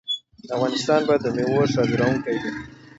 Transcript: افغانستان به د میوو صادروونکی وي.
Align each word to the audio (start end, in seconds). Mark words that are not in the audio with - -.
افغانستان 0.55 1.01
به 1.07 1.15
د 1.23 1.25
میوو 1.35 1.71
صادروونکی 1.73 2.35
وي. 2.41 2.51